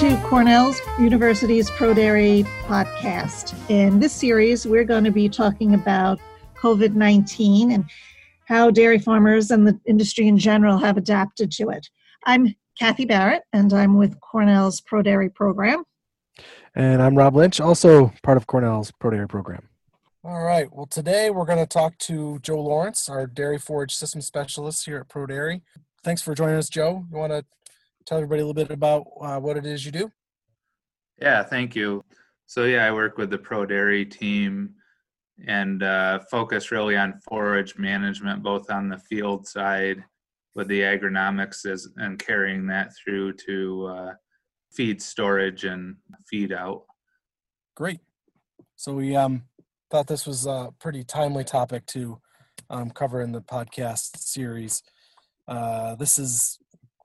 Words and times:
to 0.00 0.16
Cornell 0.24 0.74
University's 0.98 1.68
ProDairy 1.72 2.44
podcast. 2.64 3.54
In 3.68 4.00
this 4.00 4.14
series, 4.14 4.66
we're 4.66 4.84
going 4.84 5.04
to 5.04 5.10
be 5.10 5.28
talking 5.28 5.74
about 5.74 6.18
COVID 6.56 6.94
19 6.94 7.72
and 7.72 7.84
how 8.46 8.70
dairy 8.70 8.98
farmers 8.98 9.50
and 9.50 9.68
the 9.68 9.78
industry 9.84 10.28
in 10.28 10.38
general 10.38 10.78
have 10.78 10.96
adapted 10.96 11.52
to 11.52 11.68
it. 11.68 11.90
I'm 12.24 12.54
Kathy 12.78 13.04
Barrett, 13.04 13.42
and 13.52 13.70
I'm 13.74 13.98
with 13.98 14.18
Cornell's 14.20 14.80
ProDairy 14.80 15.32
program. 15.34 15.84
And 16.74 17.02
I'm 17.02 17.14
Rob 17.14 17.36
Lynch, 17.36 17.60
also 17.60 18.14
part 18.22 18.38
of 18.38 18.46
Cornell's 18.46 18.92
ProDairy 18.92 19.28
program. 19.28 19.68
All 20.24 20.42
right. 20.42 20.72
Well, 20.72 20.86
today 20.86 21.28
we're 21.28 21.44
going 21.44 21.58
to 21.58 21.66
talk 21.66 21.98
to 21.98 22.38
Joe 22.38 22.62
Lawrence, 22.62 23.10
our 23.10 23.26
dairy 23.26 23.58
forage 23.58 23.94
system 23.94 24.22
specialist 24.22 24.86
here 24.86 24.98
at 24.98 25.08
ProDairy. 25.08 25.60
Thanks 26.02 26.22
for 26.22 26.34
joining 26.34 26.56
us, 26.56 26.70
Joe. 26.70 27.04
You 27.10 27.18
want 27.18 27.32
to 27.32 27.44
tell 28.06 28.18
everybody 28.18 28.42
a 28.42 28.46
little 28.46 28.54
bit 28.54 28.70
about 28.70 29.06
uh, 29.20 29.38
what 29.38 29.56
it 29.56 29.66
is 29.66 29.84
you 29.84 29.92
do? 29.92 30.10
Yeah, 31.20 31.42
thank 31.42 31.76
you. 31.76 32.04
So 32.46 32.64
yeah, 32.64 32.86
I 32.86 32.92
work 32.92 33.18
with 33.18 33.30
the 33.30 33.38
Pro 33.38 33.64
Dairy 33.64 34.04
team 34.04 34.74
and 35.46 35.82
uh, 35.82 36.20
focus 36.30 36.70
really 36.70 36.96
on 36.96 37.20
forage 37.28 37.78
management, 37.78 38.42
both 38.42 38.70
on 38.70 38.88
the 38.88 38.98
field 38.98 39.46
side 39.46 40.04
with 40.54 40.68
the 40.68 40.80
agronomics 40.80 41.66
is, 41.66 41.90
and 41.96 42.18
carrying 42.18 42.66
that 42.66 42.92
through 42.96 43.32
to 43.32 43.86
uh, 43.86 44.12
feed 44.72 45.00
storage 45.00 45.64
and 45.64 45.96
feed 46.28 46.52
out. 46.52 46.82
Great. 47.74 48.00
So 48.76 48.94
we 48.94 49.16
um, 49.16 49.44
thought 49.90 50.06
this 50.06 50.26
was 50.26 50.46
a 50.46 50.70
pretty 50.78 51.04
timely 51.04 51.44
topic 51.44 51.86
to 51.86 52.20
um, 52.68 52.90
cover 52.90 53.22
in 53.22 53.32
the 53.32 53.40
podcast 53.40 54.18
series. 54.18 54.82
Uh, 55.48 55.94
this 55.94 56.18
is 56.18 56.58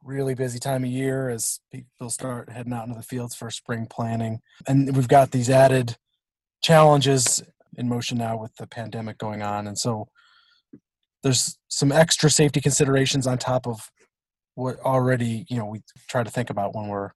really 0.08 0.34
busy 0.34 0.58
time 0.58 0.84
of 0.84 0.90
year 0.90 1.30
as 1.30 1.60
people 1.72 2.10
start 2.10 2.50
heading 2.50 2.73
out 2.73 2.88
into 2.88 2.98
the 2.98 3.04
fields 3.04 3.36
for 3.36 3.52
spring 3.52 3.86
planting, 3.90 4.40
and 4.66 4.95
we've 4.95 5.08
got 5.08 5.31
these 5.31 5.50
added 5.50 5.98
challenges 6.64 7.44
in 7.78 7.90
motion 7.90 8.18
now 8.18 8.38
with 8.38 8.56
the 8.56 8.66
pandemic 8.66 9.18
going 9.18 9.42
on, 9.42 9.68
and 9.68 9.78
so 9.78 10.08
there's 11.23 11.58
some 11.68 11.92
extra 11.92 12.30
safety 12.30 12.62
considerations 12.62 13.28
on 13.28 13.38
top 13.38 13.68
of 13.68 13.92
what 14.56 14.80
already 14.80 15.46
you 15.50 15.58
know 15.58 15.66
we 15.66 15.81
try 16.09 16.24
to 16.24 16.31
think 16.31 16.50
about 16.50 16.74
when 16.74 16.88
we're 16.88 17.12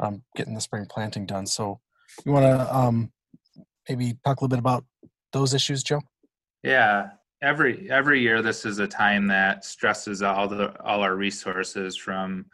um, 0.00 0.22
getting 0.36 0.54
the 0.54 0.60
spring 0.60 0.86
planting 0.90 1.26
done. 1.26 1.46
So 1.46 1.80
you 2.24 2.32
want 2.32 2.44
to 2.44 2.76
um, 2.76 3.12
maybe 3.88 4.14
talk 4.24 4.40
a 4.40 4.44
little 4.44 4.48
bit 4.48 4.58
about 4.58 4.84
those 5.32 5.54
issues, 5.54 5.82
Joe? 5.82 6.00
Yeah, 6.62 7.10
every 7.42 7.90
every 7.90 8.20
year 8.20 8.40
this 8.40 8.64
is 8.64 8.78
a 8.78 8.86
time 8.86 9.26
that 9.26 9.64
stresses 9.64 10.22
all 10.22 10.48
the 10.48 10.80
all 10.82 11.00
our 11.00 11.16
resources 11.16 11.96
from 11.96 12.46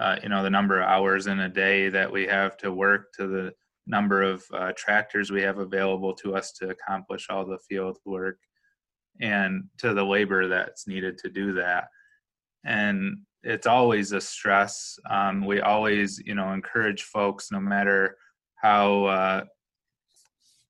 uh, 0.00 0.16
you 0.22 0.28
know 0.28 0.42
the 0.42 0.50
number 0.50 0.80
of 0.80 0.88
hours 0.88 1.26
in 1.26 1.40
a 1.40 1.48
day 1.48 1.88
that 1.88 2.10
we 2.10 2.26
have 2.26 2.56
to 2.56 2.72
work 2.72 3.12
to 3.12 3.26
the 3.26 3.52
number 3.86 4.22
of 4.22 4.44
uh, 4.52 4.72
tractors 4.76 5.30
we 5.30 5.42
have 5.42 5.58
available 5.58 6.12
to 6.12 6.34
us 6.34 6.52
to 6.52 6.68
accomplish 6.68 7.26
all 7.30 7.44
the 7.44 7.58
field 7.68 7.98
work 8.04 8.38
and 9.20 9.64
to 9.78 9.94
the 9.94 10.04
labor 10.04 10.48
that's 10.48 10.86
needed 10.86 11.16
to 11.18 11.30
do 11.30 11.52
that. 11.54 11.88
And 12.64 13.18
it's 13.42 13.66
always 13.66 14.12
a 14.12 14.20
stress. 14.20 14.98
Um, 15.08 15.46
we 15.46 15.60
always 15.60 16.20
you 16.24 16.34
know 16.34 16.52
encourage 16.52 17.02
folks 17.02 17.50
no 17.50 17.60
matter 17.60 18.16
how 18.56 19.04
uh, 19.04 19.44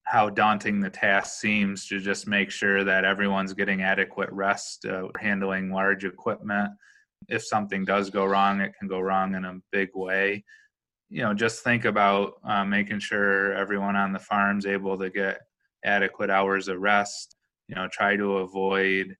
how 0.06 0.30
daunting 0.30 0.80
the 0.80 0.88
task 0.88 1.40
seems 1.40 1.86
to 1.88 2.00
just 2.00 2.28
make 2.28 2.50
sure 2.50 2.84
that 2.84 3.04
everyone's 3.04 3.52
getting 3.52 3.82
adequate 3.82 4.30
rest, 4.30 4.86
uh, 4.86 5.08
handling 5.18 5.70
large 5.70 6.04
equipment. 6.04 6.70
If 7.28 7.44
something 7.44 7.84
does 7.84 8.08
go 8.08 8.24
wrong, 8.24 8.60
it 8.60 8.72
can 8.78 8.86
go 8.86 9.00
wrong 9.00 9.34
in 9.34 9.44
a 9.44 9.58
big 9.72 9.90
way. 9.94 10.44
You 11.10 11.22
know, 11.22 11.34
just 11.34 11.64
think 11.64 11.84
about 11.84 12.34
uh, 12.44 12.64
making 12.64 13.00
sure 13.00 13.52
everyone 13.54 13.96
on 13.96 14.12
the 14.12 14.20
farm's 14.20 14.64
able 14.64 14.96
to 14.98 15.10
get 15.10 15.40
adequate 15.84 16.30
hours 16.30 16.68
of 16.68 16.78
rest. 16.78 17.34
You 17.66 17.74
know, 17.74 17.88
try 17.88 18.16
to 18.16 18.38
avoid 18.38 19.16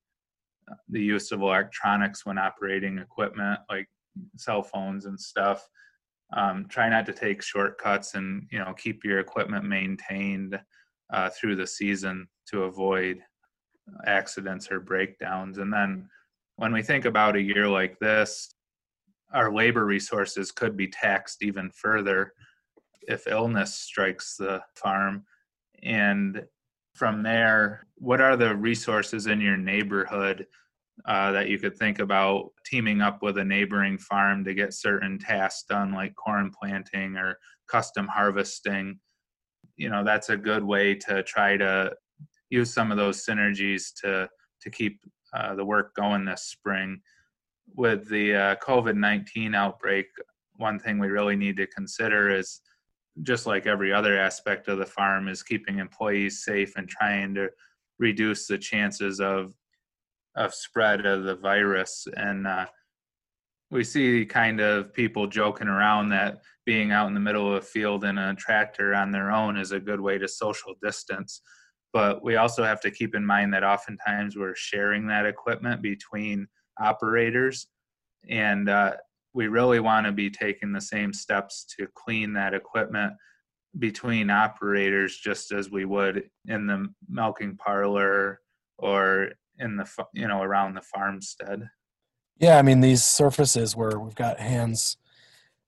uh, 0.71 0.75
the 0.89 1.03
use 1.03 1.33
of 1.33 1.43
electronics 1.43 2.25
when 2.25 2.39
operating 2.39 2.99
equipment 2.99 3.59
like 3.69 3.89
cell 4.37 4.63
phones 4.63 5.07
and 5.07 5.19
stuff. 5.19 5.69
Um, 6.33 6.67
try 6.69 6.89
not 6.89 7.07
to 7.07 7.13
take 7.13 7.41
shortcuts 7.43 8.15
and 8.15 8.49
you 8.51 8.59
know 8.59 8.75
keep 8.75 9.05
your 9.05 9.21
equipment 9.21 9.65
maintained 9.65 10.59
uh, 11.13 11.31
through 11.31 11.57
the 11.57 11.67
season 11.67 12.29
to 12.51 12.65
avoid 12.65 13.19
accidents 14.07 14.71
or 14.71 14.81
breakdowns. 14.81 15.59
And 15.59 15.73
then 15.73 16.09
when 16.57 16.73
we 16.73 16.83
think 16.83 17.05
about 17.05 17.37
a 17.37 17.41
year 17.41 17.69
like 17.69 17.99
this, 18.01 18.53
our 19.33 19.53
labor 19.53 19.85
resources 19.85 20.53
could 20.53 20.77
be 20.77 20.89
taxed 20.89 21.43
even 21.43 21.71
further 21.71 22.33
if 23.03 23.27
illness 23.27 23.75
strikes 23.75 24.37
the 24.37 24.63
farm. 24.75 25.25
And 25.83 26.45
from 26.95 27.23
there, 27.23 27.87
what 27.97 28.21
are 28.21 28.37
the 28.37 28.55
resources 28.57 29.27
in 29.27 29.41
your 29.41 29.57
neighborhood 29.57 30.47
uh, 31.05 31.33
that 31.33 31.49
you 31.49 31.59
could 31.59 31.77
think 31.77 31.99
about 31.99 32.51
teaming 32.65 33.01
up 33.01 33.23
with 33.23 33.39
a 33.39 33.45
neighboring 33.45 33.99
farm 33.99 34.45
to 34.45 34.55
get 34.55 34.75
certain 34.75 35.19
tasks 35.19 35.65
done, 35.69 35.93
like 35.93 36.15
corn 36.15 36.51
planting 36.59 37.17
or 37.17 37.39
custom 37.69 38.09
harvesting? 38.09 38.99
you 39.77 39.91
know 39.91 40.03
that's 40.03 40.31
a 40.31 40.37
good 40.37 40.65
way 40.65 40.95
to 40.95 41.23
try 41.23 41.57
to 41.57 41.93
use 42.51 42.73
some 42.73 42.91
of 42.91 42.97
those 42.97 43.25
synergies 43.25 43.93
to 44.03 44.29
to 44.61 44.71
keep 44.71 45.01
uh, 45.34 45.55
the 45.55 45.65
work 45.65 45.95
going 45.95 46.25
this 46.25 46.45
spring 46.45 47.01
with 47.75 48.09
the 48.09 48.34
uh, 48.34 48.57
covid-19 48.57 49.55
outbreak 49.55 50.07
one 50.57 50.78
thing 50.78 50.99
we 50.99 51.09
really 51.09 51.37
need 51.37 51.57
to 51.57 51.67
consider 51.67 52.31
is 52.31 52.61
just 53.23 53.47
like 53.47 53.67
every 53.67 53.93
other 53.93 54.19
aspect 54.19 54.69
of 54.69 54.78
the 54.78 54.87
farm 54.87 55.28
is 55.28 55.43
keeping 55.43 55.78
employees 55.78 56.45
safe 56.45 56.75
and 56.77 56.89
trying 56.89 57.34
to 57.34 57.49
reduce 57.99 58.47
the 58.47 58.59
chances 58.59 59.21
of 59.21 59.53
of 60.37 60.55
spread 60.55 61.07
of 61.07 61.25
the 61.25 61.37
virus 61.37 62.07
and 62.17 62.47
uh, 62.47 62.67
we 63.71 63.83
see 63.83 64.25
kind 64.25 64.61
of 64.61 64.93
people 64.95 65.27
joking 65.27 65.69
around 65.69 66.09
that 66.11 66.39
being 66.65 66.93
out 66.93 67.09
in 67.09 67.15
the 67.15 67.21
middle 67.21 67.49
of 67.49 67.63
a 67.63 67.67
field 67.67 68.05
in 68.05 68.19
a 68.19 68.35
tractor 68.35 68.95
on 68.95 69.11
their 69.11 69.31
own 69.31 69.57
is 69.57 69.73
a 69.73 69.81
good 69.81 70.01
way 70.01 70.19
to 70.19 70.29
social 70.29 70.75
distance. 70.83 71.41
But 71.93 72.23
we 72.23 72.37
also 72.37 72.63
have 72.65 72.81
to 72.83 72.91
keep 72.91 73.15
in 73.15 73.25
mind 73.25 73.55
that 73.55 73.65
oftentimes 73.65 74.37
we're 74.37 74.55
sharing 74.55 75.07
that 75.07 75.27
equipment 75.27 75.83
between 75.83 76.47
operators, 76.79 77.69
and 78.29 78.69
uh, 78.69 78.97
we 79.33 79.49
really 79.49 79.81
want 79.81 80.07
to 80.07 80.13
be 80.13 80.29
taking 80.29 80.73
the 80.73 80.81
same 80.81 81.13
steps 81.13 81.65
to 81.79 81.87
clean 81.95 82.33
that 82.35 82.55
equipment 82.55 83.15
between 83.79 84.31
operators, 84.31 85.17
just 85.17 85.53
as 85.53 85.71
we 85.71 85.85
would 85.85 86.29
in 86.47 86.67
the 86.67 86.89
milking 87.09 87.57
parlor 87.57 88.41
or 88.79 89.31
in 89.59 89.77
the 89.77 89.87
you 90.12 90.28
know 90.28 90.43
around 90.43 90.75
the 90.75 90.83
farmstead. 90.83 91.69
Yeah, 92.39 92.59
I 92.59 92.62
mean 92.62 92.81
these 92.81 93.05
surfaces 93.05 93.75
where 93.75 93.99
we've 93.99 94.15
got 94.15 94.39
hands, 94.39 94.97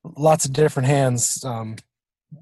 lots 0.04 0.44
of 0.44 0.52
different 0.52 0.88
hands 0.88 1.44
um, 1.44 1.76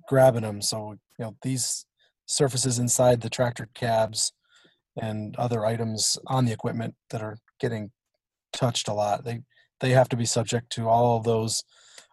grabbing 0.08 0.42
them. 0.42 0.60
So 0.62 0.98
you 1.18 1.24
know 1.24 1.36
these 1.42 1.86
surfaces 2.26 2.78
inside 2.78 3.20
the 3.20 3.30
tractor 3.30 3.68
cabs 3.74 4.32
and 5.00 5.36
other 5.36 5.64
items 5.64 6.16
on 6.26 6.44
the 6.44 6.52
equipment 6.52 6.94
that 7.10 7.22
are 7.22 7.38
getting 7.60 7.90
touched 8.52 8.88
a 8.88 8.94
lot. 8.94 9.24
They 9.24 9.42
they 9.80 9.90
have 9.90 10.08
to 10.08 10.16
be 10.16 10.24
subject 10.24 10.70
to 10.70 10.88
all 10.88 11.20
those 11.20 11.62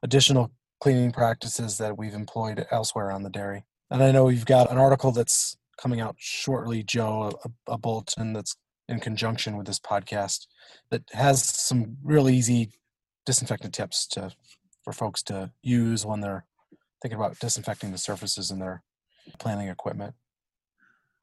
additional 0.03 0.51
cleaning 0.79 1.11
practices 1.11 1.77
that 1.77 1.97
we've 1.97 2.13
employed 2.13 2.66
elsewhere 2.72 3.09
on 3.09 3.23
the 3.23 3.29
dairy. 3.29 3.63
And 3.89 4.03
I 4.03 4.11
know 4.11 4.27
you've 4.29 4.45
got 4.45 4.69
an 4.69 4.77
article 4.77 5.11
that's 5.11 5.55
coming 5.81 6.01
out 6.01 6.16
shortly, 6.17 6.83
Joe, 6.83 7.31
a, 7.45 7.73
a 7.73 7.77
bulletin 7.77 8.33
that's 8.33 8.57
in 8.89 8.99
conjunction 8.99 9.57
with 9.57 9.67
this 9.67 9.79
podcast 9.79 10.47
that 10.91 11.03
has 11.13 11.44
some 11.44 11.97
really 12.03 12.35
easy 12.35 12.71
disinfectant 13.25 13.73
tips 13.73 14.08
to 14.08 14.31
for 14.84 14.91
folks 14.91 15.23
to 15.23 15.49
use 15.61 16.05
when 16.05 16.19
they're 16.19 16.46
thinking 17.02 17.17
about 17.17 17.40
disinfecting 17.40 17.91
the 17.91 17.97
surfaces 17.97 18.52
in 18.52 18.59
their 18.59 18.84
planning 19.40 19.69
equipment. 19.69 20.13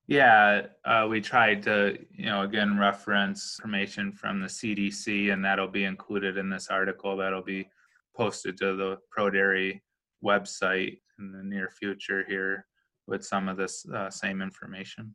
Yeah, 0.07 0.63
uh, 0.85 1.07
we 1.09 1.21
tried 1.21 1.63
to, 1.65 1.99
you 2.13 2.27
know, 2.27 2.43
again 2.43 2.79
reference 2.79 3.59
information 3.61 4.13
from 4.13 4.41
the 4.41 4.49
CDC, 4.49 5.33
and 5.33 5.45
that'll 5.45 5.69
be 5.69 5.85
included 5.85 6.37
in 6.37 6.51
this 6.51 6.69
article. 6.69 7.17
That'll 7.17 7.43
be 7.45 7.69
posted 8.17 8.57
to 8.59 8.75
the 8.77 8.99
ProDairy 9.17 9.81
website 10.25 10.99
in 11.19 11.31
the 11.31 11.43
near 11.45 11.71
future 11.79 12.25
here 12.29 12.67
with 13.07 13.25
some 13.25 13.49
of 13.49 13.57
this 13.57 13.87
uh, 13.95 14.11
same 14.11 14.43
information. 14.43 15.15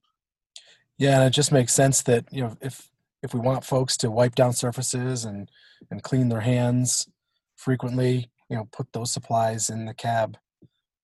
Yeah, 0.97 1.19
and 1.19 1.23
it 1.23 1.31
just 1.31 1.51
makes 1.51 1.73
sense 1.73 2.01
that 2.03 2.25
you 2.31 2.41
know 2.41 2.57
if 2.61 2.89
if 3.21 3.33
we 3.33 3.39
want 3.39 3.65
folks 3.65 3.97
to 3.97 4.11
wipe 4.11 4.35
down 4.35 4.53
surfaces 4.53 5.25
and 5.25 5.49
and 5.91 6.03
clean 6.03 6.29
their 6.29 6.41
hands 6.41 7.07
frequently, 7.55 8.29
you 8.49 8.55
know, 8.55 8.67
put 8.71 8.91
those 8.93 9.11
supplies 9.11 9.69
in 9.69 9.85
the 9.85 9.93
cab 9.93 10.37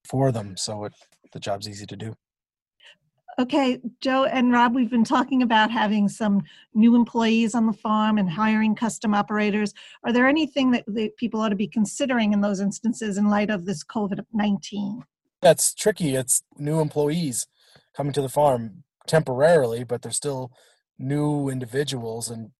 for 0.05 0.31
them 0.31 0.55
so 0.57 0.85
it 0.85 0.93
the 1.33 1.39
job's 1.39 1.67
easy 1.67 1.85
to 1.85 1.95
do. 1.95 2.15
Okay, 3.39 3.79
Joe 4.01 4.25
and 4.25 4.51
Rob, 4.51 4.75
we've 4.75 4.89
been 4.89 5.05
talking 5.05 5.41
about 5.41 5.71
having 5.71 6.09
some 6.09 6.43
new 6.73 6.95
employees 6.95 7.55
on 7.55 7.65
the 7.65 7.73
farm 7.73 8.17
and 8.17 8.29
hiring 8.29 8.75
custom 8.75 9.15
operators. 9.15 9.73
Are 10.03 10.11
there 10.11 10.27
anything 10.27 10.71
that 10.71 10.83
the 10.85 11.09
people 11.17 11.39
ought 11.39 11.49
to 11.49 11.55
be 11.55 11.67
considering 11.67 12.33
in 12.33 12.41
those 12.41 12.59
instances 12.59 13.17
in 13.17 13.29
light 13.29 13.49
of 13.49 13.65
this 13.65 13.83
COVID 13.83 14.25
19? 14.33 15.03
That's 15.41 15.73
tricky. 15.73 16.15
It's 16.15 16.43
new 16.57 16.81
employees 16.81 17.47
coming 17.95 18.13
to 18.13 18.21
the 18.21 18.29
farm 18.29 18.83
temporarily, 19.07 19.83
but 19.83 20.01
they're 20.01 20.11
still 20.11 20.51
new 20.97 21.49
individuals 21.49 22.29
and 22.29 22.51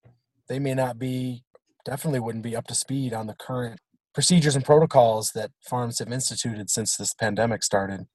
they 0.47 0.59
may 0.59 0.73
not 0.73 0.99
be, 0.99 1.43
definitely 1.85 2.19
wouldn't 2.19 2.43
be 2.43 2.55
up 2.55 2.67
to 2.67 2.75
speed 2.75 3.13
on 3.13 3.27
the 3.27 3.35
current 3.35 3.79
procedures 4.13 4.55
and 4.55 4.65
protocols 4.65 5.31
that 5.33 5.51
farms 5.69 5.99
have 5.99 6.11
instituted 6.11 6.69
since 6.69 6.97
this 6.97 7.13
pandemic 7.13 7.63
started. 7.63 8.07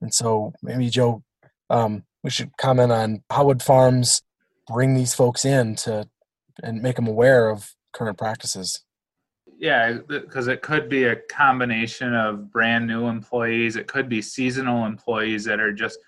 And 0.00 0.12
so 0.12 0.52
maybe 0.62 0.90
Joe 0.90 1.22
um, 1.70 2.04
we 2.22 2.30
should 2.30 2.56
comment 2.56 2.92
on 2.92 3.22
how 3.30 3.44
would 3.46 3.62
farms 3.62 4.22
bring 4.66 4.94
these 4.94 5.14
folks 5.14 5.44
in 5.44 5.76
to 5.76 6.08
and 6.62 6.82
make 6.82 6.96
them 6.96 7.06
aware 7.06 7.48
of 7.48 7.70
current 7.92 8.18
practices 8.18 8.84
yeah 9.58 9.98
because 10.08 10.46
it 10.46 10.62
could 10.62 10.88
be 10.88 11.04
a 11.04 11.16
combination 11.16 12.14
of 12.14 12.50
brand 12.50 12.86
new 12.86 13.06
employees 13.06 13.76
it 13.76 13.86
could 13.86 14.08
be 14.08 14.20
seasonal 14.20 14.84
employees 14.84 15.44
that 15.44 15.60
are 15.60 15.72
just 15.72 15.98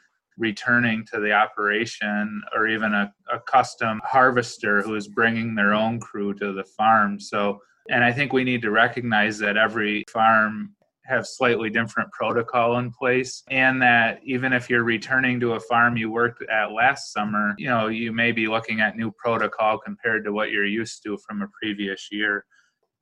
returning 0.41 1.05
to 1.13 1.21
the 1.21 1.33
operation 1.33 2.43
or 2.55 2.67
even 2.67 2.93
a, 2.95 3.13
a 3.33 3.39
custom 3.41 4.01
harvester 4.05 4.83
who 4.83 4.97
is 4.97 5.07
bringing 5.07 5.55
their 5.55 5.75
own 5.75 6.01
crew 6.01 6.35
to 6.35 6.53
the 6.53 6.65
farm. 6.65 7.21
So 7.21 7.61
and 7.89 8.05
i 8.05 8.13
think 8.13 8.33
we 8.33 8.45
need 8.45 8.63
to 8.63 8.71
recognize 8.71 9.39
that 9.39 9.57
every 9.57 10.05
farm 10.11 10.75
have 11.05 11.27
slightly 11.27 11.71
different 11.71 12.11
protocol 12.13 12.79
in 12.79 12.91
place 12.91 13.43
and 13.51 13.83
that 13.83 14.21
even 14.25 14.53
if 14.53 14.71
you're 14.71 14.85
returning 14.85 15.41
to 15.41 15.55
a 15.55 15.61
farm 15.61 15.97
you 15.97 16.11
worked 16.11 16.43
at 16.51 16.73
last 16.73 17.13
summer 17.13 17.55
you 17.59 17.69
know 17.69 17.89
you 17.89 18.13
may 18.13 18.33
be 18.33 18.47
looking 18.47 18.81
at 18.81 18.97
new 18.97 19.11
protocol 19.13 19.79
compared 19.79 20.25
to 20.25 20.33
what 20.33 20.51
you're 20.51 20.67
used 20.67 21.03
to 21.03 21.19
from 21.27 21.43
a 21.43 21.49
previous 21.61 22.09
year. 22.11 22.45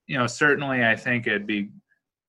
You 0.07 0.19
know 0.19 0.27
certainly 0.27 0.85
i 0.85 0.97
think 0.97 1.27
it'd 1.27 1.47
be 1.47 1.71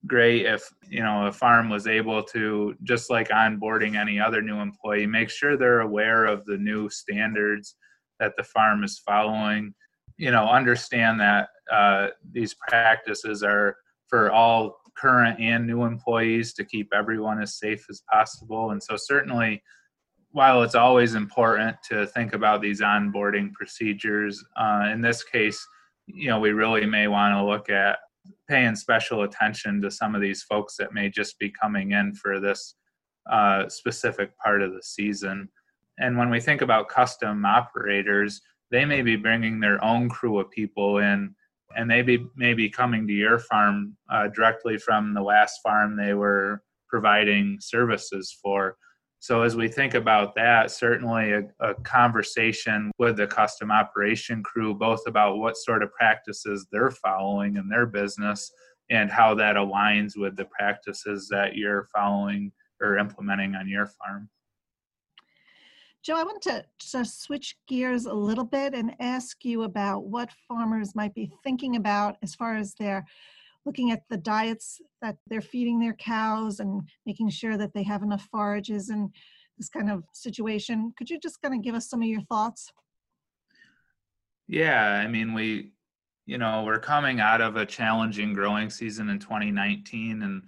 great 0.08 0.46
if 0.46 0.64
you 0.88 1.04
know 1.04 1.28
a 1.28 1.32
farm 1.32 1.70
was 1.70 1.86
able 1.86 2.24
to 2.24 2.74
just 2.84 3.10
like 3.10 3.30
onboarding 3.30 3.96
any 3.96 4.20
other 4.20 4.42
new 4.42 4.60
employee 4.60 5.06
make 5.06 5.30
sure 5.30 5.58
they're 5.58 5.82
aware 5.82 6.26
of 6.26 6.46
the 6.46 6.58
new 6.58 6.90
standards 6.90 7.76
that 8.20 8.32
the 8.38 8.44
farm 8.44 8.84
is 8.84 9.00
following 9.00 9.74
you 10.18 10.32
know 10.32 10.48
understand 10.48 11.20
that 11.20 11.50
uh, 11.72 12.08
these 12.32 12.56
practices 12.68 13.44
are 13.44 13.76
for 14.08 14.32
all 14.32 14.80
current 15.00 15.40
and 15.40 15.66
new 15.66 15.84
employees 15.84 16.54
to 16.54 16.66
keep 16.66 16.92
everyone 16.94 17.42
as 17.42 17.58
safe 17.58 17.86
as 17.90 18.02
possible. 18.12 18.72
And 18.72 18.82
so, 18.82 18.96
certainly, 18.98 19.64
while 20.32 20.62
it's 20.62 20.76
always 20.76 21.16
important 21.16 21.78
to 21.90 22.06
think 22.08 22.34
about 22.34 22.62
these 22.62 22.82
onboarding 22.82 23.54
procedures, 23.54 24.44
uh, 24.58 24.90
in 24.92 25.02
this 25.02 25.24
case, 25.24 25.66
you 26.06 26.28
know, 26.28 26.40
we 26.40 26.52
really 26.52 26.86
may 26.86 27.08
want 27.08 27.34
to 27.34 27.44
look 27.44 27.70
at 27.70 28.00
paying 28.48 28.76
special 28.76 29.24
attention 29.24 29.82
to 29.82 29.92
some 29.92 30.16
of 30.16 30.22
these 30.22 30.44
folks 30.44 30.76
that 30.78 30.94
may 30.94 31.10
just 31.10 31.38
be 31.40 31.52
coming 31.52 31.92
in 31.92 32.14
for 32.16 32.40
this 32.40 32.76
uh, 33.30 33.68
specific 33.70 34.38
part 34.38 34.62
of 34.62 34.74
the 34.74 34.84
season. 34.84 35.50
And 36.00 36.18
when 36.18 36.30
we 36.30 36.40
think 36.40 36.62
about 36.62 36.90
custom 36.90 37.46
operators, 37.46 38.42
they 38.72 38.86
may 38.86 39.02
be 39.02 39.16
bringing 39.16 39.60
their 39.60 39.84
own 39.84 40.10
crew 40.10 40.40
of 40.40 40.50
people 40.52 41.00
in 41.00 41.36
and 41.76 41.90
they 41.90 42.02
be 42.02 42.26
maybe 42.36 42.70
coming 42.70 43.08
to 43.08 43.14
your 43.14 43.40
farm 43.40 43.96
uh, 44.12 44.28
directly 44.30 44.78
from 44.78 45.14
the 45.14 45.22
last 45.22 45.60
farm 45.62 45.96
they 45.96 46.14
were 46.14 46.64
providing 46.88 47.58
services 47.60 48.36
for. 48.42 48.76
So 49.22 49.42
as 49.42 49.56
we 49.58 49.68
think 49.68 49.96
about 49.96 50.34
that, 50.36 50.72
certainly 50.72 51.34
a, 51.34 51.44
a, 51.60 51.74
conversation 51.76 52.90
with 52.98 53.18
the 53.18 53.28
custom 53.28 53.70
operation 53.70 54.42
crew, 54.44 54.74
both 54.74 55.02
about 55.08 55.40
what 55.40 55.58
sort 55.58 55.84
of 55.84 55.92
practices 55.92 56.68
they're 56.72 56.92
following 56.92 57.58
in 57.58 57.68
their 57.68 57.86
business 57.86 58.50
and 58.90 59.12
how 59.12 59.36
that 59.36 59.58
aligns 59.58 60.14
with 60.16 60.38
the 60.38 60.46
practices 60.46 61.28
that 61.30 61.56
you're 61.56 61.90
following 61.94 62.52
or 62.82 62.98
implementing 62.98 63.56
on 63.56 63.68
your 63.68 63.88
farm. 63.88 64.30
Joe, 66.02 66.16
I 66.16 66.24
want 66.24 66.42
to, 66.44 66.64
to 66.92 67.04
switch 67.04 67.58
gears 67.68 68.06
a 68.06 68.14
little 68.14 68.46
bit 68.46 68.74
and 68.74 68.96
ask 69.02 69.44
you 69.44 69.64
about 69.64 70.06
what 70.06 70.32
farmers 70.48 70.96
might 70.96 71.14
be 71.14 71.30
thinking 71.44 71.76
about 71.76 72.16
as 72.24 72.36
far 72.36 72.56
as 72.56 72.74
they're 72.74 73.06
looking 73.66 73.92
at 73.92 74.04
the 74.10 74.18
diets 74.18 74.82
that 75.02 75.18
they're 75.28 75.42
feeding 75.42 75.80
their 75.80 75.94
cows 75.94 76.60
and 76.60 76.82
making 77.06 77.30
sure 77.30 77.58
that 77.58 77.74
they 77.74 77.84
have 77.84 78.04
enough 78.04 78.28
forages 78.32 78.90
and 78.90 79.10
this 79.58 79.70
kind 79.70 79.92
of 79.92 80.04
situation. 80.14 80.94
Could 80.98 81.10
you 81.10 81.20
just 81.20 81.42
kind 81.42 81.54
of 81.54 81.62
give 81.62 81.76
us 81.76 81.90
some 81.90 82.02
of 82.02 82.08
your 82.08 82.22
thoughts? 82.22 82.72
Yeah, 84.48 85.04
I 85.04 85.08
mean, 85.08 85.34
we, 85.34 85.74
you 86.26 86.38
know, 86.38 86.64
we're 86.64 86.80
coming 86.80 87.20
out 87.20 87.42
of 87.42 87.56
a 87.56 87.66
challenging 87.66 88.34
growing 88.34 88.70
season 88.70 89.10
in 89.10 89.20
2019, 89.20 90.24
and 90.24 90.44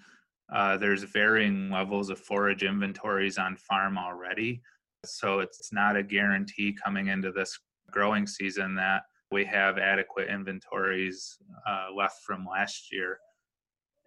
uh, 0.51 0.77
there's 0.77 1.03
varying 1.03 1.69
levels 1.69 2.09
of 2.09 2.19
forage 2.19 2.63
inventories 2.63 3.37
on 3.37 3.55
farm 3.55 3.97
already. 3.97 4.61
So 5.05 5.39
it's 5.39 5.71
not 5.71 5.95
a 5.95 6.03
guarantee 6.03 6.75
coming 6.83 7.07
into 7.07 7.31
this 7.31 7.59
growing 7.91 8.25
season 8.25 8.75
that 8.75 9.03
we 9.31 9.45
have 9.45 9.77
adequate 9.77 10.29
inventories 10.29 11.37
uh, 11.67 11.87
left 11.95 12.21
from 12.25 12.45
last 12.45 12.91
year. 12.91 13.17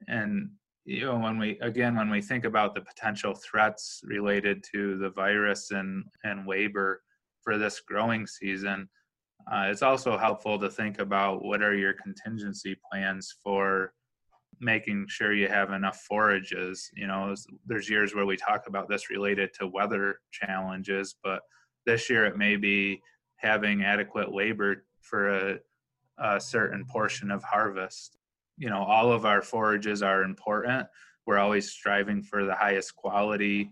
And 0.07 0.51
you 0.85 1.07
know, 1.07 1.19
when 1.19 1.39
we 1.39 1.59
again 1.61 1.97
when 1.97 2.11
we 2.11 2.21
think 2.21 2.45
about 2.45 2.75
the 2.75 2.83
potential 2.83 3.35
threats 3.35 4.01
related 4.05 4.63
to 4.73 4.99
the 4.99 5.11
virus 5.11 5.71
and 5.71 6.05
and 6.25 6.47
labor 6.47 7.03
for 7.43 7.57
this 7.57 7.81
growing 7.81 8.27
season, 8.27 8.89
uh, 9.51 9.67
it's 9.69 9.83
also 9.83 10.19
helpful 10.19 10.59
to 10.59 10.69
think 10.69 10.99
about 10.99 11.43
what 11.43 11.63
are 11.63 11.75
your 11.75 11.95
contingency 11.95 12.77
plans 12.91 13.35
for 13.43 13.93
making 14.61 15.07
sure 15.09 15.33
you 15.33 15.49
have 15.49 15.73
enough 15.73 16.01
forages. 16.03 16.91
You 16.95 17.07
know, 17.07 17.35
there's 17.67 17.89
years 17.89 18.15
where 18.15 18.27
we 18.27 18.37
talk 18.37 18.65
about 18.67 18.89
this 18.89 19.11
related 19.11 19.51
to 19.59 19.67
weather 19.67 20.21
challenges, 20.33 21.17
but 21.25 21.41
this 21.87 22.11
year 22.11 22.27
it 22.27 22.37
may 22.37 22.57
be 22.57 23.01
having 23.37 23.83
adequate 23.85 24.33
labor 24.33 24.85
for 25.05 25.29
a, 25.29 25.59
a 26.19 26.41
certain 26.41 26.85
portion 26.85 27.31
of 27.31 27.43
harvest. 27.43 28.19
You 28.57 28.71
know, 28.71 28.83
all 28.83 29.13
of 29.13 29.27
our 29.27 29.43
forages 29.43 30.03
are 30.03 30.23
important. 30.23 30.87
We're 31.27 31.39
always 31.39 31.71
striving 31.71 32.23
for 32.23 32.45
the 32.45 32.55
highest 32.55 32.97
quality 32.97 33.71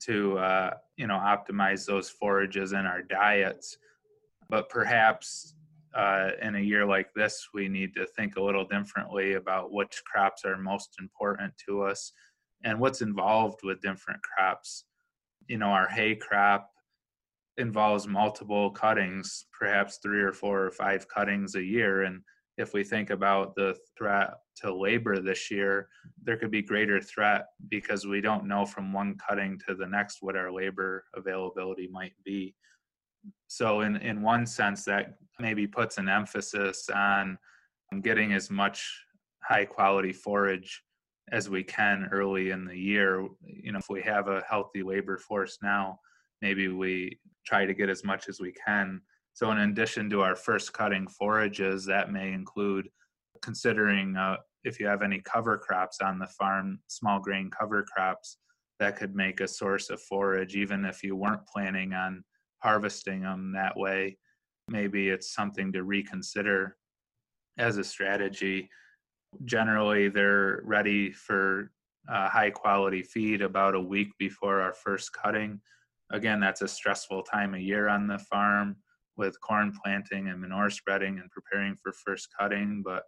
to, 0.00 0.38
uh, 0.38 0.74
you 0.96 1.06
know, 1.06 1.18
optimize 1.18 1.86
those 1.86 2.10
forages 2.10 2.72
in 2.72 2.86
our 2.86 3.02
diets. 3.02 3.78
But 4.48 4.68
perhaps 4.68 5.54
uh, 5.94 6.30
in 6.40 6.56
a 6.56 6.60
year 6.60 6.86
like 6.86 7.12
this, 7.14 7.48
we 7.54 7.68
need 7.68 7.94
to 7.94 8.06
think 8.06 8.36
a 8.36 8.42
little 8.42 8.64
differently 8.64 9.34
about 9.34 9.72
which 9.72 10.02
crops 10.04 10.44
are 10.44 10.56
most 10.56 10.96
important 11.00 11.52
to 11.68 11.82
us 11.82 12.12
and 12.64 12.78
what's 12.78 13.02
involved 13.02 13.60
with 13.62 13.80
different 13.80 14.20
crops. 14.22 14.84
You 15.48 15.58
know, 15.58 15.68
our 15.68 15.88
hay 15.88 16.14
crop 16.14 16.70
involves 17.58 18.06
multiple 18.06 18.70
cuttings, 18.70 19.46
perhaps 19.58 19.98
three 20.02 20.22
or 20.22 20.32
four 20.32 20.64
or 20.64 20.70
five 20.70 21.06
cuttings 21.08 21.54
a 21.54 21.62
year. 21.62 22.02
And 22.02 22.22
if 22.58 22.72
we 22.72 22.84
think 22.84 23.10
about 23.10 23.54
the 23.54 23.76
threat 23.96 24.34
to 24.56 24.74
labor 24.74 25.20
this 25.20 25.50
year, 25.50 25.88
there 26.22 26.36
could 26.36 26.50
be 26.50 26.62
greater 26.62 27.00
threat 27.00 27.46
because 27.68 28.06
we 28.06 28.20
don't 28.20 28.46
know 28.46 28.64
from 28.64 28.92
one 28.92 29.16
cutting 29.16 29.58
to 29.66 29.74
the 29.74 29.86
next 29.86 30.18
what 30.20 30.36
our 30.36 30.52
labor 30.52 31.04
availability 31.14 31.88
might 31.90 32.14
be. 32.24 32.54
So, 33.46 33.82
in, 33.82 33.96
in 33.96 34.22
one 34.22 34.46
sense, 34.46 34.84
that 34.86 35.14
maybe 35.38 35.66
puts 35.66 35.98
an 35.98 36.08
emphasis 36.08 36.88
on 36.90 37.38
getting 38.02 38.32
as 38.32 38.50
much 38.50 38.84
high 39.42 39.64
quality 39.64 40.12
forage 40.12 40.82
as 41.30 41.48
we 41.48 41.62
can 41.62 42.08
early 42.10 42.50
in 42.50 42.64
the 42.64 42.76
year. 42.76 43.28
You 43.44 43.72
know, 43.72 43.78
if 43.78 43.88
we 43.88 44.02
have 44.02 44.28
a 44.28 44.42
healthy 44.48 44.82
labor 44.82 45.18
force 45.18 45.58
now, 45.62 46.00
maybe 46.42 46.68
we 46.68 47.18
try 47.46 47.64
to 47.64 47.72
get 47.72 47.88
as 47.88 48.04
much 48.04 48.28
as 48.28 48.40
we 48.40 48.52
can. 48.52 49.00
So, 49.32 49.50
in 49.50 49.58
addition 49.58 50.10
to 50.10 50.20
our 50.20 50.36
first 50.36 50.74
cutting 50.74 51.06
forages, 51.08 51.86
that 51.86 52.12
may 52.12 52.32
include 52.32 52.88
considering 53.40 54.16
uh, 54.16 54.36
if 54.64 54.78
you 54.78 54.86
have 54.86 55.02
any 55.02 55.20
cover 55.20 55.56
crops 55.56 56.00
on 56.02 56.18
the 56.18 56.26
farm, 56.26 56.80
small 56.88 57.18
grain 57.18 57.50
cover 57.50 57.84
crops, 57.84 58.36
that 58.78 58.96
could 58.96 59.14
make 59.14 59.40
a 59.40 59.48
source 59.48 59.88
of 59.88 60.02
forage, 60.02 60.54
even 60.54 60.84
if 60.84 61.02
you 61.02 61.16
weren't 61.16 61.46
planning 61.46 61.94
on 61.94 62.22
harvesting 62.62 63.22
them 63.22 63.52
that 63.52 63.76
way 63.76 64.16
maybe 64.68 65.08
it's 65.08 65.34
something 65.34 65.72
to 65.72 65.84
reconsider 65.84 66.76
as 67.58 67.78
a 67.78 67.84
strategy. 67.84 68.68
Generally, 69.44 70.10
they're 70.10 70.60
ready 70.64 71.12
for 71.12 71.70
uh, 72.08 72.28
high 72.28 72.50
quality 72.50 73.02
feed 73.02 73.42
about 73.42 73.74
a 73.74 73.80
week 73.80 74.08
before 74.18 74.60
our 74.60 74.72
first 74.72 75.12
cutting. 75.12 75.60
Again, 76.12 76.40
that's 76.40 76.62
a 76.62 76.68
stressful 76.68 77.22
time 77.22 77.54
of 77.54 77.60
year 77.60 77.88
on 77.88 78.06
the 78.06 78.18
farm 78.18 78.76
with 79.16 79.40
corn 79.40 79.72
planting 79.82 80.28
and 80.28 80.40
manure 80.40 80.70
spreading 80.70 81.18
and 81.18 81.30
preparing 81.30 81.76
for 81.82 81.92
first 81.92 82.28
cutting, 82.38 82.82
but 82.84 83.04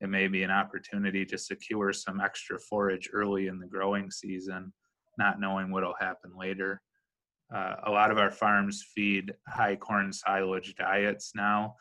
it 0.00 0.08
may 0.08 0.28
be 0.28 0.42
an 0.42 0.50
opportunity 0.50 1.24
to 1.26 1.38
secure 1.38 1.92
some 1.92 2.20
extra 2.20 2.58
forage 2.58 3.08
early 3.12 3.46
in 3.48 3.58
the 3.58 3.66
growing 3.66 4.10
season, 4.10 4.72
not 5.18 5.40
knowing 5.40 5.70
what'll 5.70 5.94
happen 6.00 6.32
later. 6.38 6.80
uh, 7.54 7.76
a 7.86 7.90
lot 7.90 8.10
of 8.10 8.18
our 8.18 8.30
farms 8.30 8.84
feed 8.94 9.32
high 9.48 9.76
corn 9.76 10.12
silage 10.12 10.74
diets 10.76 11.32
now. 11.34 11.74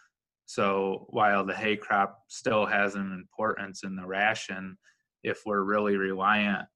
So 0.46 1.08
while 1.10 1.46
the 1.46 1.54
hay 1.54 1.76
crop 1.76 2.20
still 2.30 2.66
has 2.66 2.96
an 2.96 3.12
importance 3.12 3.84
in 3.84 3.96
the 3.96 4.06
ration, 4.06 4.78
if 5.24 5.42
we're 5.46 5.64
really 5.64 5.98
reliant 5.98 6.68